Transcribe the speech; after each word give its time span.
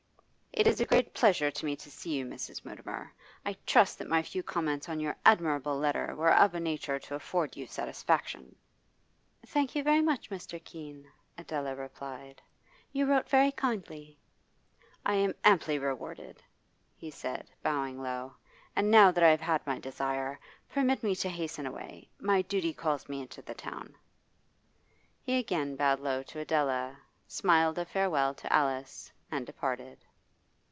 'It 0.53 0.67
is 0.67 0.81
a 0.81 0.85
great 0.85 1.13
pleasure 1.13 1.49
to 1.49 1.65
me 1.65 1.75
to 1.77 1.89
see 1.89 2.11
you, 2.11 2.25
Mrs. 2.25 2.63
Mutimer. 2.65 3.15
I 3.45 3.53
trust 3.65 3.97
that 3.97 4.07
my 4.09 4.21
few 4.21 4.43
comments 4.43 4.89
on 4.89 4.99
your 4.99 5.15
admirable 5.25 5.77
letter 5.77 6.13
were 6.13 6.31
of 6.33 6.53
a 6.53 6.59
nature 6.59 6.99
to 6.99 7.15
afford 7.15 7.55
you 7.55 7.65
satisfaction.' 7.65 8.53
'Thank 9.47 9.75
you 9.75 9.81
very 9.81 10.01
much, 10.01 10.29
Mr. 10.29 10.61
Keene,' 10.63 11.09
Adela 11.37 11.73
replied. 11.73 12.41
'You 12.91 13.05
wrote 13.05 13.29
very 13.29 13.51
kindly.' 13.53 14.19
'I 15.05 15.13
am 15.15 15.35
amply 15.45 15.79
rewarded,' 15.79 16.43
he 16.97 17.09
said, 17.09 17.49
bowing 17.63 17.99
low. 18.01 18.35
'And 18.75 18.91
now 18.91 19.09
that 19.09 19.23
I 19.23 19.29
have 19.29 19.41
had 19.41 19.65
my 19.65 19.79
desire, 19.79 20.37
permit 20.69 21.01
me 21.01 21.15
to 21.15 21.29
hasten 21.29 21.65
away. 21.65 22.09
My 22.19 22.41
duty 22.41 22.73
calls 22.73 23.07
me 23.07 23.21
into 23.21 23.41
the 23.41 23.55
town.' 23.55 23.95
He 25.21 25.39
again 25.39 25.77
bowed 25.77 26.01
low 26.01 26.21
to 26.23 26.39
Adela, 26.39 26.99
smiled 27.25 27.79
a 27.79 27.85
farewell 27.85 28.35
to 28.35 28.51
Alice, 28.53 29.11
and 29.31 29.45
departed. 29.45 30.05